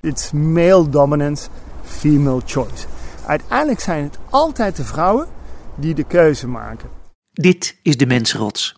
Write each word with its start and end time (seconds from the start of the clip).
It's 0.00 0.32
male 0.32 0.88
dominance, 0.88 1.48
female 1.84 2.40
choice. 2.44 2.86
Uiteindelijk 3.26 3.80
zijn 3.80 4.02
het 4.02 4.18
altijd 4.30 4.76
de 4.76 4.84
vrouwen 4.84 5.26
die 5.76 5.94
de 5.94 6.04
keuze 6.04 6.48
maken. 6.48 6.88
Dit 7.32 7.76
is 7.82 7.96
de 7.96 8.06
mensrots. 8.06 8.76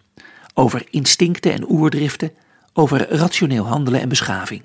Over 0.54 0.86
instincten 0.90 1.52
en 1.52 1.70
oerdriften, 1.70 2.32
over 2.72 3.08
rationeel 3.10 3.66
handelen 3.66 4.00
en 4.00 4.08
beschaving. 4.08 4.62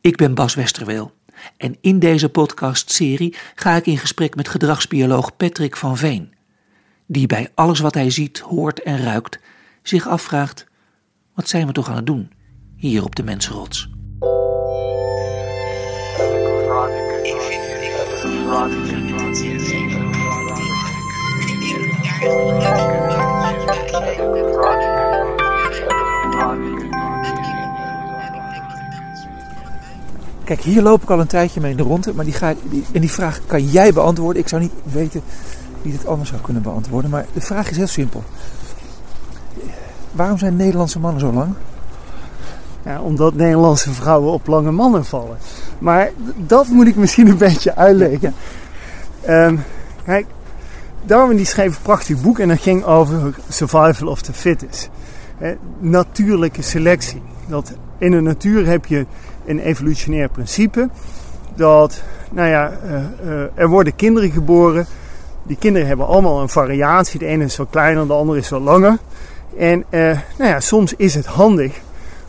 Ik 0.00 0.16
ben 0.16 0.34
Bas 0.34 0.54
Westerweel 0.54 1.12
en 1.56 1.76
in 1.80 1.98
deze 1.98 2.28
podcastserie 2.28 3.36
ga 3.54 3.76
ik 3.76 3.86
in 3.86 3.98
gesprek 3.98 4.36
met 4.36 4.48
gedragsbioloog 4.48 5.36
Patrick 5.36 5.76
van 5.76 5.96
Veen, 5.96 6.34
die 7.06 7.26
bij 7.26 7.50
alles 7.54 7.80
wat 7.80 7.94
hij 7.94 8.10
ziet, 8.10 8.38
hoort 8.38 8.82
en 8.82 9.02
ruikt 9.02 9.38
zich 9.82 10.08
afvraagt: 10.08 10.66
wat 11.34 11.48
zijn 11.48 11.66
we 11.66 11.72
toch 11.72 11.88
aan 11.88 11.96
het 11.96 12.06
doen 12.06 12.30
hier 12.76 13.04
op 13.04 13.14
de 13.14 13.22
mensrots? 13.22 13.90
Kijk, 30.46 30.60
hier 30.60 30.82
loop 30.82 31.02
ik 31.02 31.10
al 31.10 31.20
een 31.20 31.26
tijdje 31.26 31.60
mee 31.60 31.70
in 31.70 31.76
de 31.76 31.82
ronde, 31.82 32.14
maar 32.14 32.24
die 32.24 32.34
ga, 32.34 32.54
en 32.92 33.00
die 33.00 33.10
vraag 33.10 33.40
kan 33.46 33.64
jij 33.64 33.92
beantwoorden. 33.92 34.42
Ik 34.42 34.48
zou 34.48 34.62
niet 34.62 34.72
weten 34.82 35.22
wie 35.82 35.92
dit 35.92 36.06
anders 36.06 36.28
zou 36.28 36.40
kunnen 36.40 36.62
beantwoorden, 36.62 37.10
maar 37.10 37.26
de 37.32 37.40
vraag 37.40 37.70
is 37.70 37.76
heel 37.76 37.86
simpel. 37.86 38.22
Waarom 40.12 40.38
zijn 40.38 40.56
Nederlandse 40.56 40.98
mannen 40.98 41.20
zo 41.20 41.32
lang? 41.32 41.54
Ja, 42.84 43.00
omdat 43.00 43.34
Nederlandse 43.34 43.92
vrouwen 43.92 44.32
op 44.32 44.46
lange 44.46 44.70
mannen 44.70 45.04
vallen. 45.04 45.36
Maar 45.78 46.10
dat 46.36 46.66
moet 46.66 46.86
ik 46.86 46.96
misschien 46.96 47.28
een 47.28 47.38
beetje 47.38 47.76
uitleggen. 47.76 48.34
Um, 49.28 49.64
kijk, 50.04 50.26
Darwin 51.02 51.36
die 51.36 51.46
schreef 51.46 51.76
een 51.76 51.82
prachtig 51.82 52.22
boek 52.22 52.38
en 52.38 52.48
dat 52.48 52.60
ging 52.60 52.84
over 52.84 53.34
survival 53.48 54.08
of 54.08 54.22
the 54.22 54.32
fittest. 54.32 54.90
natuurlijke 55.78 56.62
selectie. 56.62 57.22
Dat 57.48 57.72
in 57.98 58.10
de 58.10 58.20
natuur 58.20 58.66
heb 58.66 58.86
je 58.86 59.06
een 59.46 59.58
evolutionair 59.58 60.28
principe. 60.28 60.88
Dat, 61.54 62.02
nou 62.30 62.48
ja, 62.48 62.72
uh, 62.84 62.92
uh, 63.24 63.42
er 63.54 63.68
worden 63.68 63.96
kinderen 63.96 64.30
geboren. 64.30 64.86
Die 65.42 65.56
kinderen 65.56 65.88
hebben 65.88 66.06
allemaal 66.06 66.40
een 66.40 66.48
variatie. 66.48 67.18
De 67.18 67.26
ene 67.26 67.44
is 67.44 67.56
wat 67.56 67.66
kleiner, 67.70 68.06
de 68.06 68.12
andere 68.12 68.38
is 68.38 68.48
wat 68.48 68.60
langer. 68.60 68.98
En 69.58 69.84
uh, 69.90 70.00
nou 70.38 70.50
ja, 70.50 70.60
soms 70.60 70.94
is 70.96 71.14
het 71.14 71.26
handig 71.26 71.80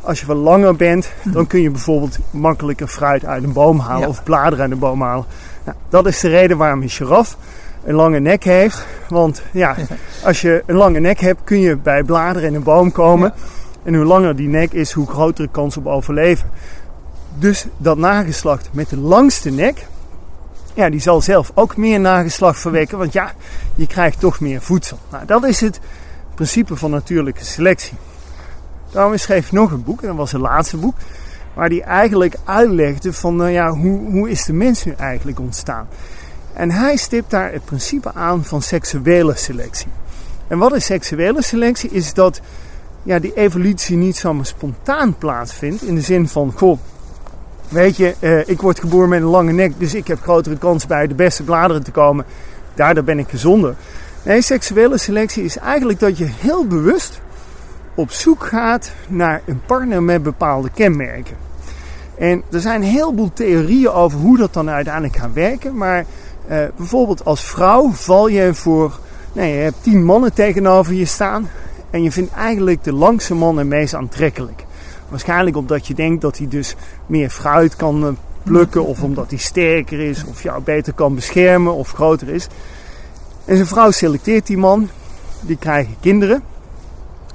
als 0.07 0.19
je 0.19 0.25
wat 0.25 0.37
langer 0.37 0.75
bent, 0.75 1.09
dan 1.23 1.47
kun 1.47 1.61
je 1.61 1.71
bijvoorbeeld 1.71 2.17
makkelijker 2.29 2.87
fruit 2.87 3.25
uit 3.25 3.43
een 3.43 3.53
boom 3.53 3.79
halen 3.79 4.07
of 4.07 4.23
bladeren 4.23 4.59
uit 4.59 4.71
een 4.71 4.79
boom 4.79 5.01
halen. 5.01 5.25
Nou, 5.63 5.77
dat 5.89 6.05
is 6.05 6.19
de 6.19 6.27
reden 6.27 6.57
waarom 6.57 6.81
een 6.81 6.89
giraf 6.89 7.37
een 7.83 7.95
lange 7.95 8.19
nek 8.19 8.43
heeft. 8.43 8.85
Want 9.09 9.41
ja, 9.51 9.75
als 10.23 10.41
je 10.41 10.63
een 10.65 10.75
lange 10.75 10.99
nek 10.99 11.19
hebt, 11.19 11.39
kun 11.43 11.59
je 11.59 11.75
bij 11.75 12.03
bladeren 12.03 12.47
in 12.47 12.55
een 12.55 12.63
boom 12.63 12.91
komen. 12.91 13.33
En 13.83 13.95
hoe 13.95 14.05
langer 14.05 14.35
die 14.35 14.47
nek 14.47 14.71
is, 14.71 14.91
hoe 14.91 15.07
grotere 15.07 15.47
kans 15.51 15.77
op 15.77 15.87
overleven. 15.87 16.49
Dus 17.39 17.65
dat 17.77 17.97
nageslacht 17.97 18.69
met 18.71 18.89
de 18.89 18.97
langste 18.97 19.49
nek, 19.49 19.85
ja, 20.73 20.89
die 20.89 20.99
zal 20.99 21.21
zelf 21.21 21.51
ook 21.53 21.77
meer 21.77 21.99
nageslacht 21.99 22.59
verwekken. 22.59 22.97
Want 22.97 23.13
ja, 23.13 23.31
je 23.75 23.87
krijgt 23.87 24.19
toch 24.19 24.39
meer 24.39 24.61
voedsel. 24.61 24.99
Nou, 25.11 25.25
dat 25.25 25.45
is 25.45 25.61
het 25.61 25.79
principe 26.35 26.75
van 26.75 26.91
natuurlijke 26.91 27.45
selectie. 27.45 27.97
Darwin 28.91 29.19
schreef 29.19 29.51
nog 29.51 29.71
een 29.71 29.83
boek, 29.83 30.01
en 30.01 30.07
dat 30.07 30.15
was 30.15 30.31
het 30.31 30.41
laatste 30.41 30.77
boek, 30.77 30.95
waar 31.53 31.69
hij 31.69 31.81
eigenlijk 31.81 32.35
uitlegde 32.43 33.13
van 33.13 33.35
nou 33.35 33.49
ja, 33.49 33.69
hoe, 33.71 34.11
hoe 34.11 34.29
is 34.29 34.45
de 34.45 34.53
mens 34.53 34.83
nu 34.83 34.93
eigenlijk 34.97 35.39
ontstaan. 35.39 35.87
En 36.53 36.71
hij 36.71 36.95
stipt 36.95 37.29
daar 37.29 37.51
het 37.51 37.65
principe 37.65 38.13
aan 38.13 38.45
van 38.45 38.61
seksuele 38.61 39.35
selectie. 39.35 39.87
En 40.47 40.57
wat 40.57 40.75
is 40.75 40.85
seksuele 40.85 41.43
selectie? 41.43 41.89
Is 41.89 42.13
dat 42.13 42.41
ja, 43.03 43.19
die 43.19 43.33
evolutie 43.33 43.97
niet 43.97 44.17
zomaar 44.17 44.45
spontaan 44.45 45.17
plaatsvindt. 45.17 45.83
In 45.83 45.95
de 45.95 46.01
zin 46.01 46.27
van, 46.27 46.53
goh, 46.55 46.79
weet 47.69 47.97
je, 47.97 48.15
eh, 48.19 48.47
ik 48.47 48.61
word 48.61 48.79
geboren 48.79 49.09
met 49.09 49.21
een 49.21 49.27
lange 49.27 49.51
nek, 49.51 49.73
dus 49.77 49.93
ik 49.93 50.07
heb 50.07 50.21
grotere 50.21 50.57
kans 50.57 50.87
bij 50.87 51.07
de 51.07 51.15
beste 51.15 51.43
bladeren 51.43 51.83
te 51.83 51.91
komen. 51.91 52.25
Daardoor 52.73 53.03
ben 53.03 53.19
ik 53.19 53.29
gezonder. 53.29 53.75
Nee, 54.23 54.41
seksuele 54.41 54.97
selectie 54.97 55.43
is 55.43 55.57
eigenlijk 55.57 55.99
dat 55.99 56.17
je 56.17 56.25
heel 56.39 56.67
bewust 56.67 57.21
op 57.95 58.11
zoek 58.11 58.45
gaat 58.45 58.91
naar 59.07 59.41
een 59.45 59.61
partner 59.65 60.03
met 60.03 60.23
bepaalde 60.23 60.69
kenmerken. 60.73 61.35
En 62.17 62.43
er 62.51 62.59
zijn 62.59 62.81
een 62.81 62.87
heleboel 62.87 63.31
theorieën 63.33 63.89
over 63.89 64.19
hoe 64.19 64.37
dat 64.37 64.53
dan 64.53 64.69
uiteindelijk 64.69 65.15
gaat 65.15 65.33
werken. 65.33 65.77
Maar 65.77 66.05
uh, 66.49 66.57
bijvoorbeeld 66.75 67.25
als 67.25 67.43
vrouw 67.43 67.89
val 67.91 68.27
je 68.27 68.53
voor, 68.53 68.99
nee, 69.33 69.53
je 69.53 69.61
hebt 69.61 69.83
tien 69.83 70.03
mannen 70.03 70.33
tegenover 70.33 70.93
je 70.93 71.05
staan. 71.05 71.49
En 71.89 72.03
je 72.03 72.11
vindt 72.11 72.33
eigenlijk 72.33 72.83
de 72.83 72.93
langste 72.93 73.35
man 73.35 73.57
het 73.57 73.67
meest 73.67 73.93
aantrekkelijk. 73.93 74.65
Waarschijnlijk 75.09 75.57
omdat 75.57 75.87
je 75.87 75.93
denkt 75.93 76.21
dat 76.21 76.37
hij 76.37 76.47
dus 76.47 76.75
meer 77.05 77.29
fruit 77.29 77.75
kan 77.75 78.05
eh, 78.05 78.11
plukken. 78.43 78.85
Of 78.85 79.03
omdat 79.09 79.29
hij 79.29 79.39
sterker 79.39 79.99
is. 79.99 80.23
Of 80.25 80.43
jou 80.43 80.61
beter 80.61 80.93
kan 80.93 81.15
beschermen 81.15 81.73
of 81.73 81.91
groter 81.91 82.29
is. 82.29 82.47
En 83.45 83.55
zijn 83.55 83.67
vrouw 83.67 83.91
selecteert 83.91 84.47
die 84.47 84.57
man. 84.57 84.89
Die 85.41 85.57
krijgen 85.57 85.95
kinderen. 85.99 86.43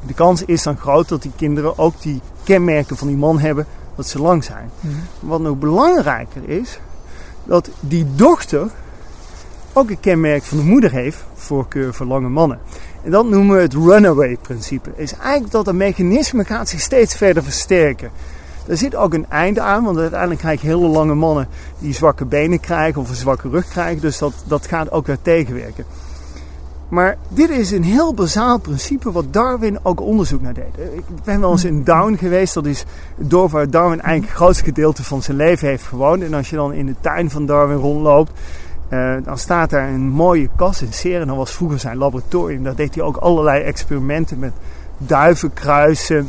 De 0.07 0.15
kans 0.15 0.45
is 0.45 0.63
dan 0.63 0.77
groot 0.77 1.09
dat 1.09 1.23
die 1.23 1.33
kinderen 1.37 1.79
ook 1.79 2.01
die 2.01 2.21
kenmerken 2.45 2.97
van 2.97 3.07
die 3.07 3.17
man 3.17 3.39
hebben 3.39 3.67
dat 3.97 4.07
ze 4.07 4.23
lang 4.23 4.45
zijn. 4.45 4.71
Mhm. 4.81 4.95
Wat 5.21 5.41
nog 5.41 5.59
belangrijker 5.59 6.49
is, 6.49 6.81
dat 7.45 7.71
die 7.81 8.07
dochter 8.15 8.71
ook 9.73 9.91
een 9.91 10.01
kenmerk 10.01 10.43
van 10.43 10.59
de 10.59 10.65
moeder 10.65 10.91
heeft, 10.91 11.25
voorkeur 11.35 11.95
voor 11.95 12.07
lange 12.07 12.29
mannen. 12.29 12.59
En 13.05 13.11
dat 13.11 13.27
noemen 13.29 13.57
we 13.57 13.63
het 13.63 13.75
runaway 13.75 14.37
principe. 14.43 14.91
Is 14.97 15.15
eigenlijk 15.15 15.53
dat 15.53 15.67
een 15.67 15.77
mechanisme 15.77 16.45
gaat 16.45 16.69
zich 16.69 16.81
steeds 16.81 17.15
verder 17.15 17.43
versterken. 17.43 18.11
Er 18.67 18.77
zit 18.77 18.95
ook 18.95 19.15
een 19.15 19.27
einde 19.29 19.61
aan, 19.61 19.85
want 19.85 19.99
uiteindelijk 19.99 20.41
krijg 20.41 20.61
je 20.61 20.67
hele 20.67 20.87
lange 20.87 21.15
mannen 21.15 21.49
die 21.79 21.95
zwakke 21.95 22.25
benen 22.25 22.61
krijgen 22.61 23.01
of 23.01 23.09
een 23.09 23.15
zwakke 23.15 23.49
rug 23.49 23.69
krijgen. 23.69 24.01
Dus 24.01 24.19
dat, 24.19 24.33
dat 24.45 24.67
gaat 24.67 24.91
ook 24.91 25.07
weer 25.07 25.19
tegenwerken. 25.23 25.85
Maar 26.89 27.17
dit 27.29 27.51
is 27.51 27.71
een 27.71 27.85
heel 27.85 28.15
bazaal 28.15 28.59
principe 28.59 29.13
wat 29.13 29.33
Darwin 29.33 29.79
ook 29.83 30.01
onderzoek 30.01 30.41
naar 30.41 30.55
deed. 30.55 30.79
Ik 30.95 31.05
ben 31.25 31.41
wel 31.41 31.51
eens 31.51 31.65
in 31.65 31.85
Down 31.85 32.15
geweest. 32.15 32.55
Dat 32.55 32.67
is 32.67 32.85
het 33.19 33.31
dorp 33.31 33.51
waar 33.51 33.71
Darwin 33.71 34.01
eigenlijk 34.01 34.33
het 34.33 34.43
grootste 34.43 34.65
gedeelte 34.65 35.05
van 35.05 35.23
zijn 35.23 35.37
leven 35.37 35.69
heeft 35.69 35.85
gewoond. 35.85 36.23
En 36.23 36.35
als 36.35 36.51
je 36.51 36.57
dan 36.57 36.73
in 36.73 36.87
de 36.87 36.95
tuin 37.01 37.31
van 37.31 37.47
Darwin 37.47 37.77
rondloopt, 37.77 38.33
uh, 38.93 39.15
dan 39.25 39.39
staat 39.39 39.71
daar 39.71 39.89
een 39.89 40.09
mooie 40.09 40.49
kas 40.57 40.83
in 40.83 40.93
Seren. 40.93 41.27
Dat 41.27 41.37
was 41.37 41.51
vroeger 41.51 41.79
zijn 41.79 41.97
laboratorium. 41.97 42.65
Daar 42.65 42.75
deed 42.75 42.95
hij 42.95 43.05
ook 43.05 43.17
allerlei 43.17 43.63
experimenten 43.63 44.39
met 44.39 44.53
duivenkruisen. 44.99 46.29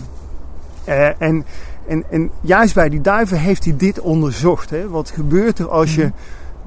Uh, 0.87 1.21
en, 1.21 1.45
en, 1.87 2.03
en 2.09 2.29
juist 2.41 2.73
bij 2.73 2.89
die 2.89 3.01
duiven 3.01 3.39
heeft 3.39 3.63
hij 3.63 3.77
dit 3.77 3.99
onderzocht. 3.99 4.69
Hè? 4.69 4.89
Wat 4.89 5.09
gebeurt 5.09 5.59
er 5.59 5.69
als 5.69 5.95
je 5.95 6.03
mhm 6.03 6.13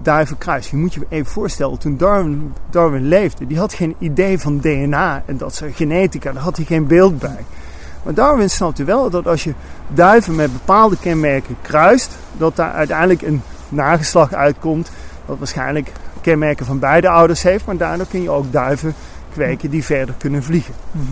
duivenkruis. 0.02 0.70
Je 0.70 0.76
moet 0.76 0.94
je 0.94 1.06
even 1.08 1.32
voorstellen, 1.32 1.78
toen 1.78 1.96
Darwin, 1.96 2.52
Darwin 2.70 3.08
leefde, 3.08 3.46
die 3.46 3.58
had 3.58 3.74
geen 3.74 3.94
idee 3.98 4.38
van 4.38 4.58
DNA 4.58 5.22
en 5.26 5.36
dat 5.36 5.54
soort 5.54 5.76
genetica, 5.76 6.32
daar 6.32 6.42
had 6.42 6.56
hij 6.56 6.64
geen 6.64 6.86
beeld 6.86 7.18
bij. 7.18 7.44
Maar 8.02 8.14
Darwin 8.14 8.50
snapte 8.50 8.84
wel 8.84 9.10
dat 9.10 9.26
als 9.26 9.44
je 9.44 9.54
duiven 9.88 10.34
met 10.34 10.52
bepaalde 10.52 10.96
kenmerken 10.98 11.56
kruist, 11.62 12.16
dat 12.36 12.56
daar 12.56 12.72
uiteindelijk 12.72 13.22
een 13.22 13.42
nageslag 13.68 14.32
uitkomt, 14.32 14.90
dat 15.26 15.38
waarschijnlijk 15.38 15.92
kenmerken 16.20 16.66
van 16.66 16.78
beide 16.78 17.08
ouders 17.08 17.42
heeft, 17.42 17.66
maar 17.66 17.76
daardoor 17.76 18.06
kun 18.06 18.22
je 18.22 18.30
ook 18.30 18.52
duiven 18.52 18.94
kweken 19.32 19.70
die 19.70 19.84
verder 19.84 20.14
kunnen 20.18 20.42
vliegen. 20.42 20.74
Mhm. 20.90 21.04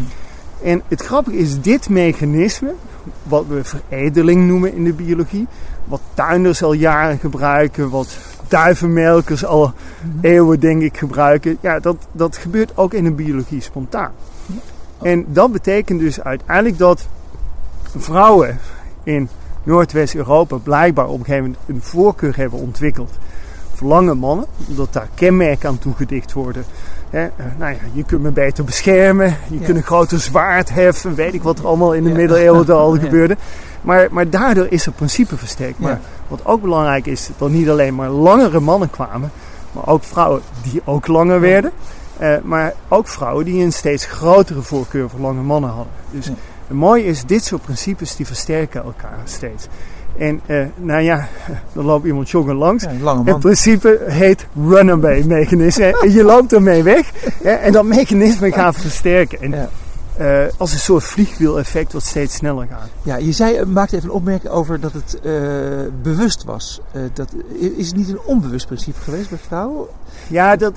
En 0.62 0.82
het 0.88 1.02
grappige 1.02 1.36
is, 1.36 1.60
dit 1.60 1.88
mechanisme, 1.88 2.74
wat 3.22 3.46
we 3.46 3.64
veredeling 3.64 4.46
noemen 4.46 4.74
in 4.74 4.84
de 4.84 4.92
biologie, 4.92 5.46
wat 5.84 6.00
tuinders 6.14 6.62
al 6.62 6.72
jaren 6.72 7.18
gebruiken, 7.18 7.90
wat 7.90 8.16
duivenmelkers 8.48 9.44
al 9.44 9.72
eeuwen 10.20 10.60
denk 10.60 10.82
ik 10.82 10.96
gebruiken. 10.96 11.58
Ja, 11.60 11.80
dat, 11.80 11.96
dat 12.12 12.36
gebeurt 12.36 12.76
ook 12.76 12.94
in 12.94 13.04
de 13.04 13.10
biologie 13.10 13.60
spontaan. 13.60 14.12
En 15.02 15.24
dat 15.28 15.52
betekent 15.52 16.00
dus 16.00 16.20
uiteindelijk 16.20 16.78
dat 16.78 17.08
vrouwen 17.96 18.58
in 19.02 19.28
Noordwest-Europa 19.62 20.56
blijkbaar 20.56 21.08
op 21.08 21.18
een 21.18 21.24
gegeven 21.24 21.44
moment 21.44 21.62
een 21.66 21.82
voorkeur 21.82 22.36
hebben 22.36 22.58
ontwikkeld 22.58 23.18
lange 23.80 24.14
mannen, 24.14 24.46
omdat 24.68 24.92
daar 24.92 25.08
kenmerken 25.14 25.68
aan 25.68 25.78
toegedicht 25.78 26.32
worden. 26.32 26.64
He, 27.10 27.22
eh, 27.22 27.44
nou 27.58 27.72
ja, 27.72 27.78
je 27.92 28.04
kunt 28.04 28.22
me 28.22 28.30
beter 28.30 28.64
beschermen, 28.64 29.36
je 29.48 29.58
kunt 29.58 29.76
een 29.76 29.82
groter 29.82 30.20
zwaard 30.20 30.70
heffen, 30.70 31.14
weet 31.14 31.34
ik 31.34 31.42
wat 31.42 31.58
er 31.58 31.66
allemaal 31.66 31.92
in 31.92 32.04
de 32.04 32.10
middeleeuwen 32.10 32.68
al 32.68 32.98
gebeurde. 33.00 33.36
Maar, 33.82 34.08
maar 34.10 34.30
daardoor 34.30 34.66
is 34.68 34.84
het 34.84 34.96
principe 34.96 35.36
versterkt. 35.36 35.78
Maar 35.78 36.00
wat 36.28 36.44
ook 36.44 36.60
belangrijk 36.60 37.06
is, 37.06 37.30
dat 37.38 37.50
niet 37.50 37.68
alleen 37.68 37.94
maar 37.94 38.08
langere 38.08 38.60
mannen 38.60 38.90
kwamen, 38.90 39.30
maar 39.72 39.86
ook 39.86 40.04
vrouwen 40.04 40.42
die 40.62 40.80
ook 40.84 41.06
langer 41.06 41.40
werden. 41.40 41.72
Uh, 42.20 42.36
maar 42.42 42.74
ook 42.88 43.08
vrouwen 43.08 43.44
die 43.44 43.64
een 43.64 43.72
steeds 43.72 44.04
grotere 44.04 44.62
voorkeur 44.62 45.10
voor 45.10 45.20
lange 45.20 45.42
mannen 45.42 45.70
hadden. 45.70 45.92
Dus 46.10 46.26
het 46.66 46.76
mooie 46.76 47.04
is, 47.04 47.24
dit 47.24 47.44
soort 47.44 47.62
principes 47.62 48.16
die 48.16 48.26
versterken 48.26 48.82
elkaar 48.84 49.18
steeds. 49.24 49.66
En 50.18 50.40
uh, 50.46 50.64
nou 50.76 51.02
ja, 51.02 51.28
dan 51.74 51.84
loopt 51.84 52.06
iemand 52.06 52.30
joggen 52.30 52.54
langs. 52.54 52.84
Ja, 53.02 53.22
In 53.24 53.38
principe 53.38 54.00
heet 54.06 54.46
runaway 54.68 55.22
mechanisme. 55.22 56.00
En 56.02 56.12
je 56.18 56.24
loopt 56.24 56.52
ermee 56.52 56.82
weg. 56.82 57.10
Hè, 57.42 57.50
en 57.50 57.72
dat 57.72 57.84
mechanisme 57.84 58.52
gaat 58.52 58.76
versterken. 58.76 59.40
En, 59.40 59.50
Ja. 59.50 59.68
Eh, 60.16 60.42
als 60.56 60.72
een 60.72 60.78
soort 60.78 61.04
vliegwiel-effect 61.04 61.92
wat 61.92 62.02
steeds 62.02 62.34
sneller 62.34 62.66
gaat. 62.70 62.88
Ja, 63.02 63.16
je 63.16 63.32
zei, 63.32 63.56
eh, 63.56 63.66
maakte 63.66 63.96
even 63.96 64.08
een 64.08 64.14
opmerking 64.14 64.52
over 64.52 64.80
dat 64.80 64.92
het 64.92 65.20
eh, 65.22 65.32
bewust 66.02 66.44
was. 66.44 66.80
Dat, 67.12 67.28
is 67.76 67.86
het 67.86 67.96
niet 67.96 68.08
een 68.08 68.20
onbewust 68.24 68.66
principe 68.66 69.00
geweest 69.00 69.28
bij 69.28 69.38
vrouwen? 69.46 69.86
Ja, 70.28 70.56
dat, 70.56 70.72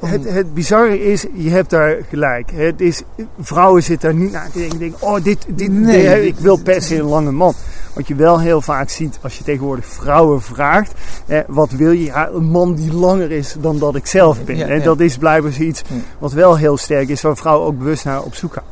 het, 0.00 0.24
het 0.30 0.54
bizarre 0.54 1.04
is, 1.04 1.24
je 1.34 1.50
hebt 1.50 1.70
daar 1.70 1.96
gelijk. 2.08 2.50
Het 2.54 2.80
is, 2.80 3.02
vrouwen 3.40 3.82
zitten 3.82 4.10
daar 4.10 4.18
niet 4.20 4.32
naar 4.32 4.50
te 4.50 4.58
denken. 4.58 4.78
denken, 4.78 5.02
Oh, 5.08 5.22
dit, 5.24 5.46
dit, 5.48 5.72
Nee, 5.72 6.14
dit- 6.14 6.24
ik 6.24 6.38
wil 6.38 6.56
per 6.56 6.82
se 6.82 6.96
een 6.98 7.04
lange 7.04 7.32
man. 7.32 7.54
Wat 7.94 8.08
je 8.08 8.14
wel 8.14 8.40
heel 8.40 8.60
vaak 8.60 8.88
ziet 8.90 9.18
als 9.22 9.38
je 9.38 9.44
tegenwoordig 9.44 9.86
vrouwen 9.86 10.42
vraagt. 10.42 10.92
Eh, 11.26 11.38
wat 11.46 11.70
wil 11.70 11.90
je? 11.90 12.04
Ja, 12.04 12.28
een 12.28 12.44
man 12.44 12.74
die 12.74 12.92
langer 12.94 13.30
is 13.30 13.56
dan 13.60 13.78
dat 13.78 13.94
ik 13.94 14.06
zelf 14.06 14.44
ben. 14.44 14.56
Ja, 14.56 14.66
En 14.66 14.78
ja. 14.78 14.84
dat 14.84 15.00
is 15.00 15.16
blijkbaar 15.16 15.52
zoiets 15.52 15.82
Ja. 15.88 15.94
wat 16.18 16.32
wel 16.32 16.56
heel 16.56 16.76
sterk 16.76 17.08
is. 17.08 17.22
Waar 17.22 17.36
vrouwen 17.36 17.66
ook 17.66 17.78
bewust 17.78 18.04
naar 18.04 18.22
op 18.22 18.34
zoek 18.34 18.52
gaan. 18.52 18.62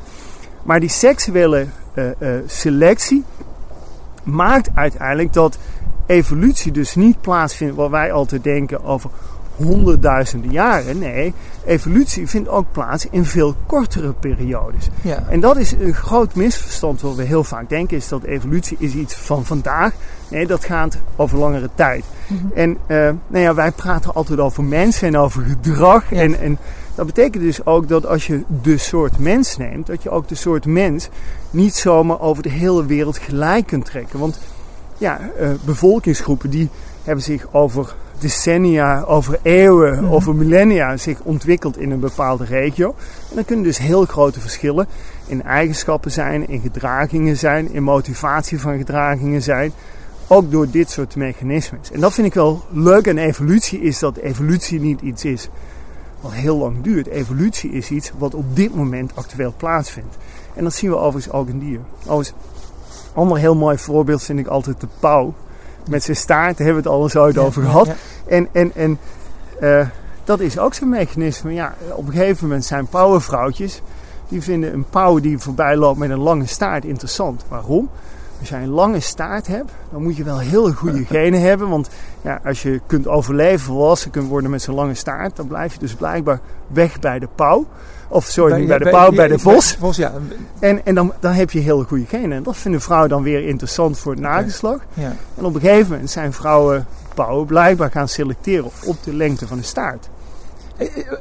Maar 0.64 0.80
die 0.80 0.88
seksuele 0.88 1.66
eh, 1.94 2.10
eh, 2.10 2.42
selectie 2.46 3.24
maakt 4.22 4.68
uiteindelijk 4.74 5.32
dat 5.32 5.58
evolutie 6.06 6.72
dus 6.72 6.94
niet 6.94 7.20
plaatsvindt 7.20 7.74
wat 7.74 7.90
wij 7.90 8.12
altijd 8.12 8.44
denken 8.44 8.84
over 8.84 9.10
honderdduizenden 9.56 10.50
jaren. 10.50 10.98
Nee, 10.98 11.34
evolutie 11.64 12.28
vindt 12.28 12.48
ook 12.48 12.66
plaats 12.72 13.06
in 13.10 13.24
veel 13.24 13.54
kortere 13.66 14.12
periodes. 14.12 14.88
Ja. 15.02 15.24
En 15.28 15.40
dat 15.40 15.56
is 15.56 15.72
een 15.72 15.94
groot 15.94 16.34
misverstand 16.34 17.00
wat 17.00 17.14
we 17.14 17.22
heel 17.22 17.44
vaak 17.44 17.68
denken, 17.68 17.96
is 17.96 18.08
dat 18.08 18.22
evolutie 18.22 18.76
is 18.80 18.94
iets 18.94 19.14
van 19.14 19.44
vandaag. 19.44 19.92
Nee, 20.28 20.46
dat 20.46 20.64
gaat 20.64 20.98
over 21.16 21.38
langere 21.38 21.68
tijd. 21.74 22.04
En 22.54 22.76
eh, 22.86 22.96
nou 23.26 23.44
ja, 23.44 23.54
wij 23.54 23.70
praten 23.70 24.14
altijd 24.14 24.38
over 24.38 24.64
mensen 24.64 25.08
en 25.08 25.16
over 25.16 25.42
gedrag. 25.42 26.10
Ja. 26.10 26.20
En, 26.20 26.38
en 26.38 26.58
dat 26.94 27.06
betekent 27.06 27.42
dus 27.42 27.66
ook 27.66 27.88
dat 27.88 28.06
als 28.06 28.26
je 28.26 28.42
de 28.62 28.78
soort 28.78 29.18
mens 29.18 29.56
neemt, 29.56 29.86
dat 29.86 30.02
je 30.02 30.10
ook 30.10 30.28
de 30.28 30.34
soort 30.34 30.66
mens 30.66 31.08
niet 31.50 31.74
zomaar 31.74 32.20
over 32.20 32.42
de 32.42 32.48
hele 32.48 32.86
wereld 32.86 33.18
gelijk 33.18 33.66
kunt 33.66 33.84
trekken. 33.84 34.18
Want 34.18 34.38
ja, 34.98 35.20
eh, 35.38 35.48
bevolkingsgroepen 35.64 36.50
die 36.50 36.68
hebben 37.04 37.24
zich 37.24 37.46
over 37.50 37.94
decennia, 38.18 39.02
over 39.02 39.38
eeuwen, 39.42 40.08
over 40.08 40.34
millennia 40.34 40.96
zich 40.96 41.20
ontwikkeld 41.20 41.78
in 41.78 41.90
een 41.90 42.00
bepaalde 42.00 42.44
regio. 42.44 42.94
En 43.28 43.34
dan 43.34 43.44
kunnen 43.44 43.64
dus 43.64 43.78
heel 43.78 44.04
grote 44.04 44.40
verschillen 44.40 44.86
in 45.26 45.42
eigenschappen 45.42 46.10
zijn, 46.10 46.48
in 46.48 46.60
gedragingen 46.60 47.36
zijn, 47.36 47.72
in 47.72 47.82
motivatie 47.82 48.60
van 48.60 48.78
gedragingen 48.78 49.42
zijn. 49.42 49.72
Ook 50.26 50.50
door 50.50 50.70
dit 50.70 50.90
soort 50.90 51.16
mechanismes. 51.16 51.90
En 51.90 52.00
dat 52.00 52.12
vind 52.12 52.26
ik 52.26 52.34
wel 52.34 52.64
leuk 52.70 53.08
aan 53.08 53.16
evolutie, 53.16 53.80
is 53.80 53.98
dat 53.98 54.16
evolutie 54.16 54.80
niet 54.80 55.00
iets 55.00 55.24
is 55.24 55.48
wat 56.24 56.32
heel 56.32 56.56
lang 56.56 56.82
duurt. 56.82 57.06
Evolutie 57.06 57.70
is 57.70 57.90
iets 57.90 58.12
wat 58.18 58.34
op 58.34 58.56
dit 58.56 58.74
moment 58.74 59.12
actueel 59.14 59.54
plaatsvindt. 59.56 60.16
En 60.54 60.64
dat 60.64 60.74
zien 60.74 60.90
we 60.90 60.96
overigens 60.96 61.34
ook 61.34 61.48
in 61.48 61.58
dieren. 61.58 61.86
Overigens, 61.98 62.28
een 62.28 63.14
ander 63.14 63.38
heel 63.38 63.54
mooi 63.54 63.78
voorbeeld 63.78 64.22
vind 64.22 64.38
ik 64.38 64.46
altijd 64.46 64.80
de 64.80 64.88
pauw. 64.98 65.34
Met 65.88 66.02
zijn 66.02 66.16
staart, 66.16 66.56
daar 66.56 66.66
hebben 66.66 66.82
we 66.82 66.88
het 66.88 66.98
al 66.98 67.02
eens 67.02 67.16
ooit 67.16 67.38
over 67.38 67.62
gehad. 67.62 67.86
ja. 67.86 67.94
En, 68.26 68.48
en, 68.52 68.72
en 68.74 68.98
eh, 69.60 69.86
dat 70.24 70.40
is 70.40 70.58
ook 70.58 70.74
zo'n 70.74 70.88
mechanisme. 70.88 71.52
Ja, 71.52 71.74
op 71.90 72.06
een 72.06 72.12
gegeven 72.12 72.46
moment 72.46 72.64
zijn 72.64 72.86
pauwenvrouwtjes. 72.86 73.82
Die 74.28 74.42
vinden 74.42 74.72
een 74.72 74.86
pauw 74.90 75.20
die 75.20 75.38
voorbij 75.38 75.76
loopt 75.76 75.98
met 75.98 76.10
een 76.10 76.18
lange 76.18 76.46
staart 76.46 76.84
interessant. 76.84 77.44
Waarom? 77.48 77.90
Als 78.44 78.52
jij 78.52 78.62
een 78.62 78.74
lange 78.74 79.00
staart 79.00 79.46
hebt, 79.46 79.70
dan 79.90 80.02
moet 80.02 80.16
je 80.16 80.24
wel 80.24 80.38
heel 80.38 80.72
goede 80.72 81.04
genen 81.16 81.40
hebben. 81.40 81.68
Want 81.68 81.88
ja, 82.22 82.40
als 82.44 82.62
je 82.62 82.80
kunt 82.86 83.06
overleven, 83.06 83.60
volwassen 83.60 84.10
kunt 84.10 84.28
worden 84.28 84.50
met 84.50 84.62
zo'n 84.62 84.74
lange 84.74 84.94
staart, 84.94 85.36
dan 85.36 85.46
blijf 85.46 85.72
je 85.72 85.78
dus 85.78 85.94
blijkbaar 85.94 86.40
weg 86.66 87.00
bij 87.00 87.18
de 87.18 87.28
pauw. 87.34 87.66
Of 88.08 88.24
sorry, 88.24 88.58
niet 88.58 88.68
bij 88.68 88.78
de 88.78 88.90
pauw, 88.90 89.10
bij 89.10 89.28
de 89.28 89.38
vos. 89.38 89.76
Vos, 89.80 89.96
ja. 89.96 90.12
En, 90.58 90.86
en 90.86 90.94
dan, 90.94 91.12
dan 91.20 91.32
heb 91.32 91.50
je 91.50 91.58
heel 91.58 91.82
goede 91.82 92.04
genen. 92.06 92.32
En 92.32 92.42
dat 92.42 92.56
vinden 92.56 92.80
vrouwen 92.80 93.08
dan 93.08 93.22
weer 93.22 93.46
interessant 93.46 93.98
voor 93.98 94.12
het 94.12 94.20
nageslag. 94.20 94.78
ja. 94.94 95.16
En 95.34 95.44
op 95.44 95.54
een 95.54 95.60
gegeven 95.60 95.90
moment 95.90 96.10
zijn 96.10 96.32
vrouwen 96.32 96.86
pauwen 97.14 97.46
blijkbaar 97.46 97.90
gaan 97.90 98.08
selecteren 98.08 98.70
op 98.84 98.96
de 99.04 99.14
lengte 99.14 99.46
van 99.46 99.56
de 99.56 99.64
staart. 99.64 100.08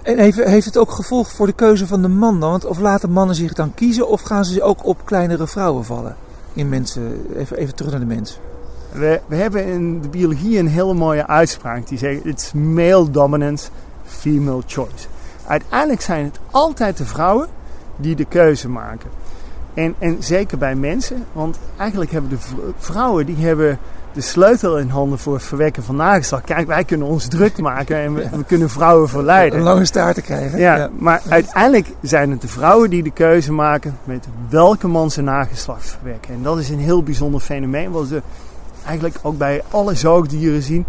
En 0.04 0.18
heeft, 0.18 0.44
heeft 0.44 0.66
het 0.66 0.78
ook 0.78 0.92
gevolg 0.92 1.32
voor 1.32 1.48
de 1.48 1.54
keuze 1.54 1.88
van 1.88 2.02
de 2.02 2.08
man 2.08 2.40
dan? 2.40 2.50
Want 2.50 2.66
of 2.66 2.80
laten 2.80 3.12
mannen 3.12 3.36
zich 3.36 3.54
dan 3.54 3.74
kiezen 3.74 4.08
of 4.08 4.22
gaan 4.22 4.46
ze 4.46 4.64
ook 4.64 4.86
op 4.86 5.06
kleinere 5.06 5.48
vrouwen 5.48 5.86
vallen? 5.86 6.16
In 6.54 6.70
mensen, 6.70 7.26
even, 7.36 7.58
even 7.58 7.76
terug 7.76 7.92
naar 7.92 8.00
de 8.00 8.06
mens. 8.06 8.40
We, 8.92 9.22
we 9.28 9.36
hebben 9.36 9.66
in 9.66 10.02
de 10.02 10.08
biologie 10.08 10.58
een 10.58 10.68
hele 10.68 10.94
mooie 10.94 11.28
uitspraak 11.28 11.88
die 11.88 11.98
zegt: 11.98 12.26
It's 12.26 12.54
male 12.54 13.12
dominance, 13.12 13.70
female 14.04 14.62
choice. 14.66 15.08
Uiteindelijk 15.48 16.02
zijn 16.02 16.26
het 16.26 16.40
altijd 16.52 16.98
de 16.98 17.06
vrouwen 17.06 17.48
die 17.96 18.16
de 18.16 18.26
keuze 18.26 18.70
maken. 18.70 19.10
En, 19.74 19.96
en 20.00 20.24
zeker 20.24 20.58
bij 20.58 20.76
mensen, 20.76 21.26
want 21.32 21.60
eigenlijk 21.78 22.12
hebben 22.12 22.30
de 22.30 22.72
vrouwen 22.78 23.26
die 23.26 23.46
hebben 23.46 23.80
de 24.14 24.22
sleutel 24.22 24.78
in 24.78 24.90
handen 24.90 25.20
voor 25.20 25.34
het 25.34 25.44
verwekken 25.44 25.84
van 25.84 25.96
nageslacht. 25.96 26.44
Kijk, 26.44 26.68
wij 26.68 26.84
kunnen 26.84 27.08
ons 27.08 27.28
druk 27.28 27.58
maken 27.58 27.98
en 27.98 28.14
we, 28.14 28.30
we 28.32 28.44
kunnen 28.44 28.70
vrouwen 28.70 29.10
verleiden. 29.10 29.60
Een 29.60 29.66
lange 29.66 29.86
staart 29.86 30.16
te 30.16 30.22
krijgen. 30.22 30.60
Ja, 30.60 30.90
maar 30.98 31.22
uiteindelijk 31.30 31.88
zijn 32.02 32.32
het 32.32 32.42
de 32.42 32.48
vrouwen 32.48 32.90
die 32.90 33.04
de 33.04 33.12
keuze 33.12 33.52
maken 33.52 33.98
met 34.04 34.28
welke 34.50 34.88
man 34.88 35.12
zijn 35.12 35.26
nageslacht 35.26 35.86
verwekken. 35.86 36.34
En 36.34 36.44
dat 36.44 36.60
is 36.60 36.70
een 36.70 36.80
heel 36.80 37.04
bijzonder 37.04 37.42
fenomeen, 37.42 37.92
wat 37.92 38.08
we 38.08 38.22
eigenlijk 38.86 39.20
ook 39.22 39.38
bij 39.38 39.62
alle 39.72 39.96
zoogdieren 39.96 40.62
zien. 40.62 40.86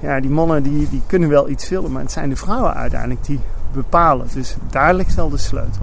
Ja, 0.00 0.20
die 0.20 0.30
mannen 0.30 0.62
die, 0.62 0.88
die 0.88 1.02
kunnen 1.06 1.28
wel 1.28 1.48
iets 1.48 1.66
vullen, 1.66 1.92
maar 1.92 2.02
het 2.02 2.12
zijn 2.12 2.28
de 2.28 2.36
vrouwen 2.36 2.74
uiteindelijk 2.74 3.24
die 3.24 3.40
bepalen. 3.72 4.26
Dus 4.34 4.56
daar 4.70 4.94
ligt 4.94 5.14
wel 5.14 5.28
de 5.28 5.36
sleutel. 5.36 5.82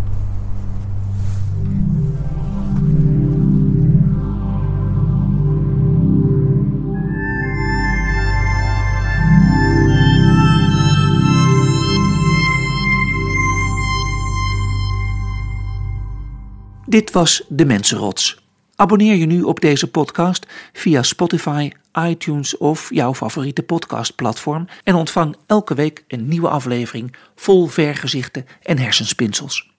Dit 16.92 17.12
was 17.12 17.44
De 17.48 17.66
Mensenrots. 17.66 18.44
Abonneer 18.76 19.16
je 19.16 19.26
nu 19.26 19.42
op 19.42 19.60
deze 19.60 19.92
podcast 19.92 20.46
via 20.74 21.04
Spotify, 21.04 21.72
iTunes 22.08 22.58
of 22.58 22.94
jouw 22.94 23.14
favoriete 23.14 23.64
podcastplatform 23.64 24.68
en 24.84 24.96
ontvang 24.96 25.36
elke 25.46 25.74
week 25.74 26.04
een 26.08 26.28
nieuwe 26.28 26.50
aflevering 26.50 27.16
vol 27.36 27.68
vergezichten 27.68 28.46
en 28.62 28.78
hersenspinsels. 28.78 29.71